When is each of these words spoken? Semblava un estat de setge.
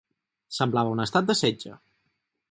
Semblava 0.59 0.93
un 0.93 1.03
estat 1.03 1.27
de 1.27 1.35
setge. 1.41 1.75